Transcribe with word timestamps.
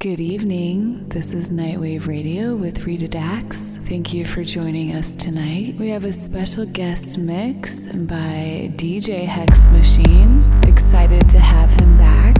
Good 0.00 0.20
evening. 0.20 1.08
This 1.08 1.34
is 1.34 1.50
Nightwave 1.50 2.06
Radio 2.06 2.54
with 2.54 2.84
Rita 2.84 3.08
Dax. 3.08 3.78
Thank 3.78 4.14
you 4.14 4.24
for 4.24 4.44
joining 4.44 4.94
us 4.94 5.16
tonight. 5.16 5.74
We 5.76 5.88
have 5.88 6.04
a 6.04 6.12
special 6.12 6.64
guest 6.66 7.18
mix 7.18 7.88
by 7.88 8.70
DJ 8.76 9.26
Hex 9.26 9.66
Machine. 9.70 10.62
Excited 10.68 11.28
to 11.30 11.40
have 11.40 11.70
him 11.80 11.98
back. 11.98 12.36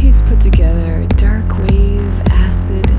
He's 0.00 0.20
put 0.22 0.40
together 0.40 1.06
dark 1.14 1.46
wave, 1.58 2.20
acid, 2.26 2.90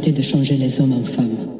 de 0.00 0.22
changer 0.22 0.56
les 0.56 0.80
hommes 0.80 0.92
en 0.92 1.04
femmes. 1.04 1.51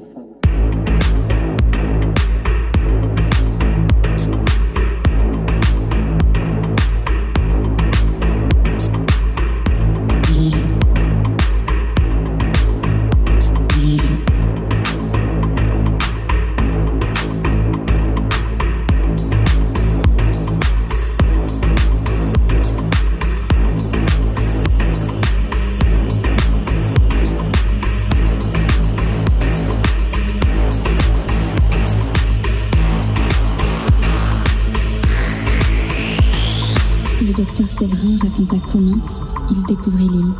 Découvrit 39.82 40.08
l'île, 40.08 40.32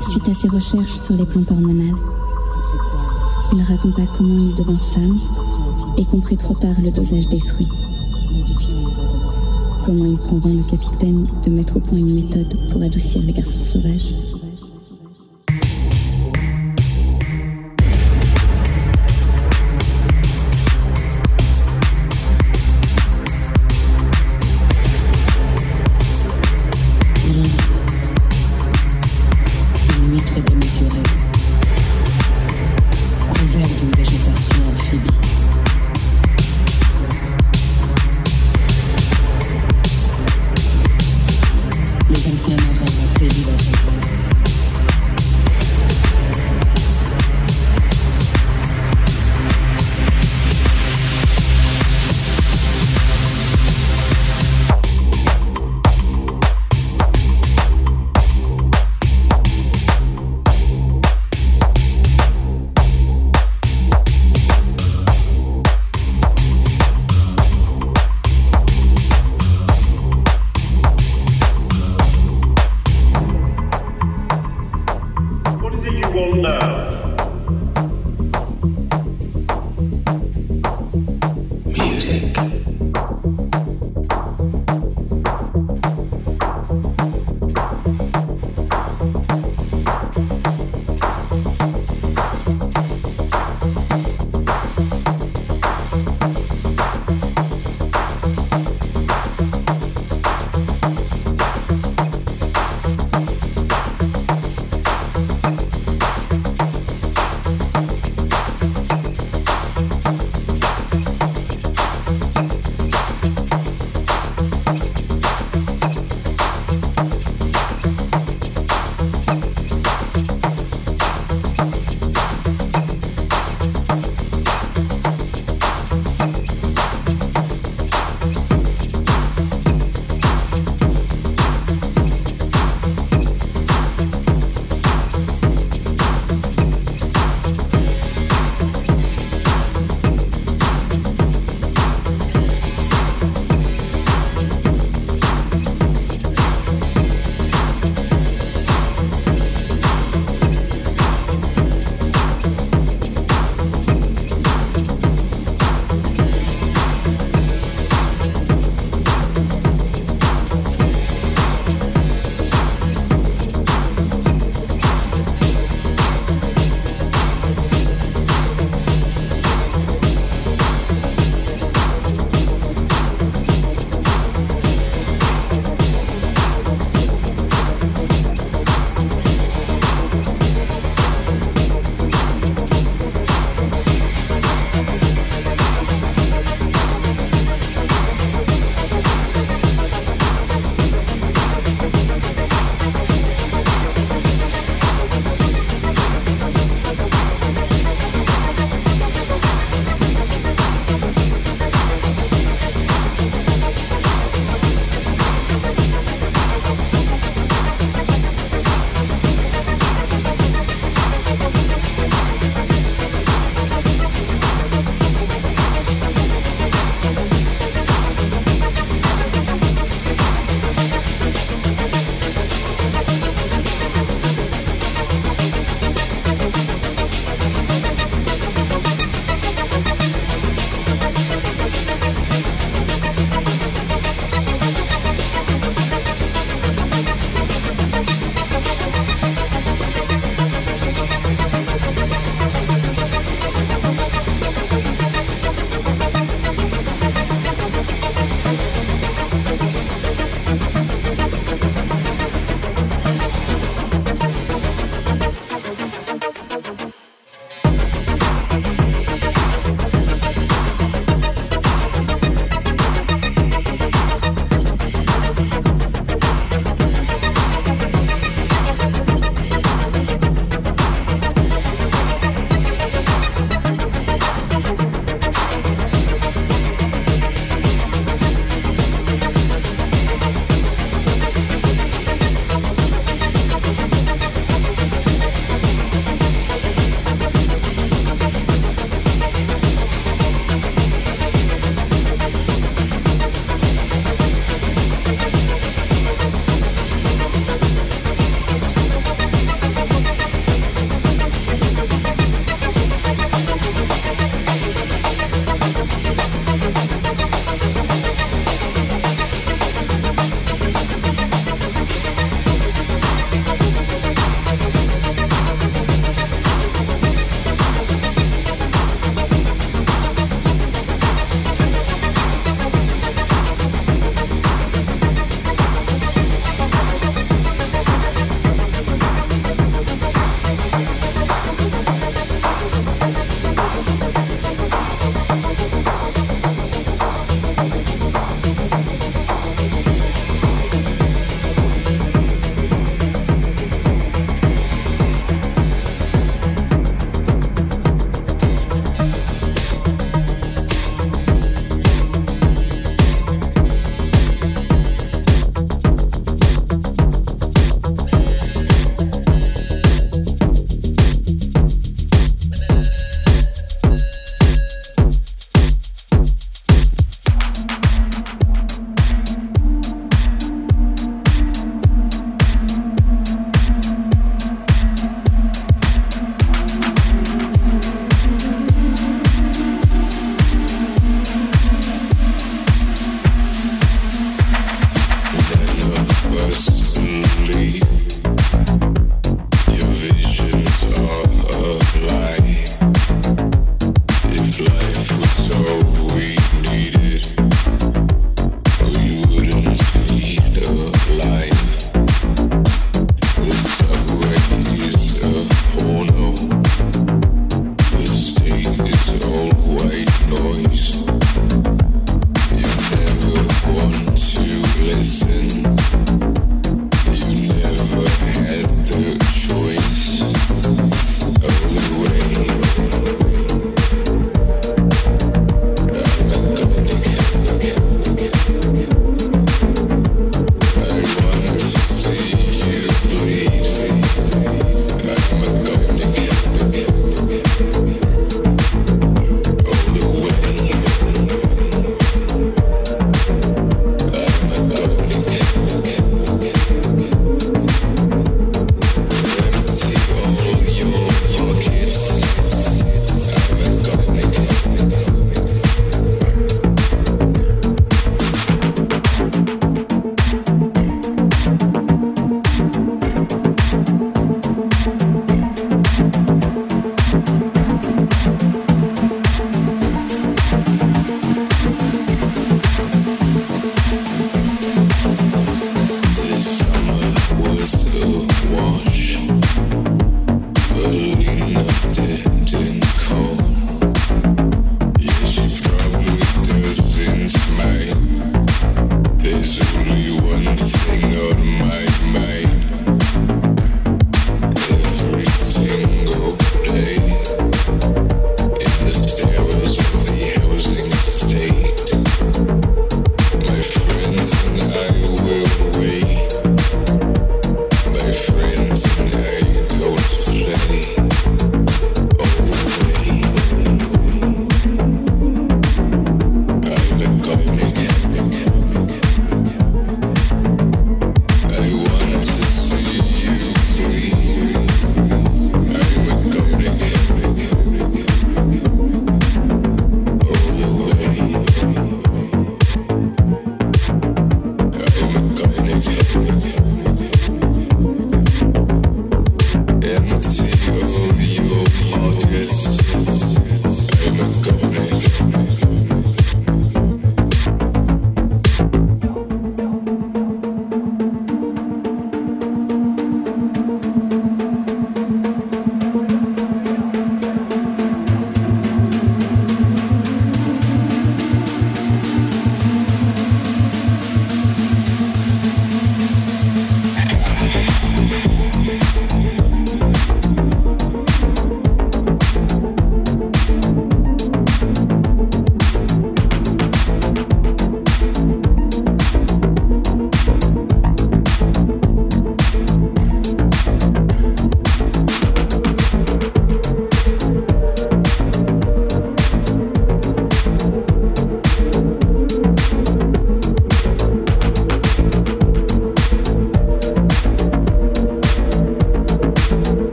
suite 0.00 0.26
à 0.26 0.32
ses 0.32 0.48
recherches 0.48 0.98
sur 0.98 1.14
les 1.14 1.26
plantes 1.26 1.50
hormonales. 1.50 1.96
Il 3.52 3.62
raconta 3.62 4.02
comment 4.16 4.48
il 4.48 4.54
devint 4.54 4.78
femme 4.78 5.18
et 5.98 6.04
comprit 6.06 6.38
trop 6.38 6.54
tard 6.54 6.74
le 6.82 6.90
dosage 6.90 7.28
des 7.28 7.40
fruits. 7.40 7.68
Comment 9.84 10.06
il 10.06 10.18
convainc 10.18 10.56
le 10.56 10.62
capitaine 10.62 11.24
de 11.44 11.50
mettre 11.50 11.76
au 11.76 11.80
point 11.80 11.98
une 11.98 12.14
méthode 12.14 12.56
pour 12.70 12.82
adoucir 12.82 13.20
les 13.22 13.34
garçons 13.34 13.60
sauvages. 13.60 14.14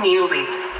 Beat. 0.00 0.71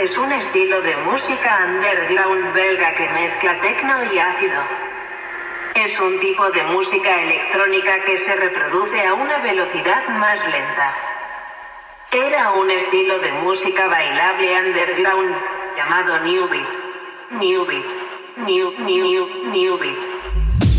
New 0.00 0.06
Beat. 0.08 0.80
de 6.52 6.62
música 6.64 7.22
electrónica 7.22 8.04
que 8.06 8.16
se 8.16 8.34
reproduce 8.34 9.06
a 9.06 9.12
una 9.12 9.38
velocidad 9.38 10.08
más 10.08 10.42
lenta. 10.46 10.96
Era 12.12 12.52
un 12.52 12.70
estilo 12.70 13.18
de 13.18 13.30
música 13.32 13.88
bailable 13.88 14.58
underground 14.58 15.36
llamado 15.76 16.18
New 16.20 16.48
Beat. 16.48 16.68
New 17.32 17.66
Beat. 17.66 17.86
New, 18.38 18.70
New, 18.78 19.26
New 19.52 19.78
Beat. 19.78 20.69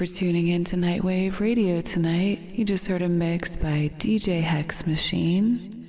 For 0.00 0.06
tuning 0.06 0.48
in 0.48 0.64
to 0.64 0.76
Nightwave 0.76 1.40
Radio 1.40 1.82
tonight. 1.82 2.40
You 2.54 2.64
just 2.64 2.86
heard 2.86 3.02
a 3.02 3.08
mix 3.10 3.54
by 3.54 3.90
DJ 3.98 4.40
Hex 4.40 4.86
Machine. 4.86 5.86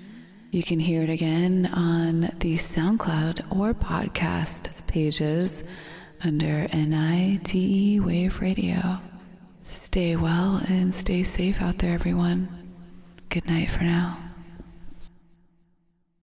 You 0.51 0.63
can 0.63 0.81
hear 0.81 1.01
it 1.03 1.09
again 1.09 1.67
on 1.67 2.23
the 2.39 2.55
SoundCloud 2.55 3.57
or 3.57 3.73
podcast 3.73 4.67
pages 4.85 5.63
under 6.25 6.67
NITE 6.73 8.01
Wave 8.03 8.41
Radio. 8.41 8.99
Stay 9.63 10.17
well 10.17 10.61
and 10.67 10.93
stay 10.93 11.23
safe 11.23 11.61
out 11.61 11.77
there, 11.77 11.93
everyone. 11.93 12.49
Good 13.29 13.45
night 13.45 13.71
for 13.71 13.83
now. 13.83 14.20